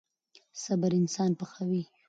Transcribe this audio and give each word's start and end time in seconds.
صبر 0.63 0.91
انسان 1.01 1.31
پخوي. 1.39 1.83